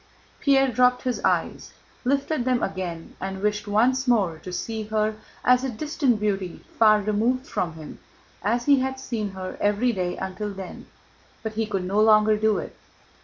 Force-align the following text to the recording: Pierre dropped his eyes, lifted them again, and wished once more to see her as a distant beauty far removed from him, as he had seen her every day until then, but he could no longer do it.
Pierre 0.39 0.71
dropped 0.71 1.03
his 1.03 1.19
eyes, 1.21 1.73
lifted 2.05 2.43
them 2.43 2.63
again, 2.63 3.15
and 3.21 3.39
wished 3.39 3.67
once 3.67 4.07
more 4.07 4.39
to 4.39 4.51
see 4.51 4.81
her 4.85 5.15
as 5.45 5.63
a 5.63 5.69
distant 5.69 6.19
beauty 6.19 6.65
far 6.79 7.01
removed 7.01 7.45
from 7.45 7.73
him, 7.73 7.99
as 8.41 8.65
he 8.65 8.79
had 8.79 8.99
seen 8.99 9.29
her 9.33 9.59
every 9.61 9.91
day 9.91 10.17
until 10.17 10.51
then, 10.55 10.87
but 11.43 11.53
he 11.53 11.67
could 11.67 11.83
no 11.85 12.01
longer 12.01 12.35
do 12.35 12.57
it. 12.57 12.75